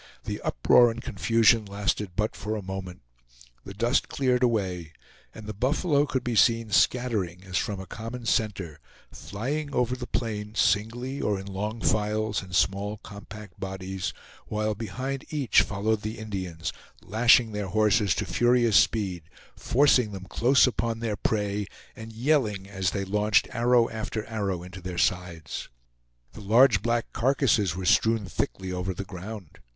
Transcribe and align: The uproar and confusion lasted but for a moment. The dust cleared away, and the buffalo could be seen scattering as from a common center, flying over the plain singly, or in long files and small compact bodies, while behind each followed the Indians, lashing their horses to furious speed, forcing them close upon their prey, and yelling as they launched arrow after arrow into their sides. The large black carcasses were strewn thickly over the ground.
The 0.23 0.41
uproar 0.41 0.89
and 0.89 0.99
confusion 0.99 1.63
lasted 1.65 2.13
but 2.15 2.35
for 2.35 2.55
a 2.55 2.63
moment. 2.63 3.03
The 3.65 3.73
dust 3.75 4.07
cleared 4.09 4.41
away, 4.41 4.93
and 5.31 5.45
the 5.45 5.53
buffalo 5.53 6.07
could 6.07 6.23
be 6.23 6.35
seen 6.35 6.71
scattering 6.71 7.43
as 7.43 7.55
from 7.59 7.79
a 7.79 7.85
common 7.85 8.25
center, 8.25 8.79
flying 9.11 9.71
over 9.75 9.95
the 9.95 10.07
plain 10.07 10.55
singly, 10.55 11.21
or 11.21 11.39
in 11.39 11.45
long 11.45 11.81
files 11.81 12.41
and 12.41 12.55
small 12.55 12.97
compact 12.97 13.59
bodies, 13.59 14.11
while 14.47 14.73
behind 14.73 15.23
each 15.29 15.61
followed 15.61 16.01
the 16.01 16.17
Indians, 16.17 16.73
lashing 17.03 17.51
their 17.51 17.67
horses 17.67 18.15
to 18.15 18.25
furious 18.25 18.77
speed, 18.77 19.29
forcing 19.55 20.13
them 20.13 20.25
close 20.25 20.65
upon 20.65 20.97
their 20.97 21.15
prey, 21.15 21.67
and 21.95 22.11
yelling 22.11 22.67
as 22.67 22.89
they 22.89 23.05
launched 23.05 23.47
arrow 23.51 23.87
after 23.91 24.25
arrow 24.25 24.63
into 24.63 24.81
their 24.81 24.97
sides. 24.97 25.69
The 26.33 26.41
large 26.41 26.81
black 26.81 27.13
carcasses 27.13 27.75
were 27.75 27.85
strewn 27.85 28.25
thickly 28.25 28.71
over 28.71 28.95
the 28.95 29.05
ground. 29.05 29.59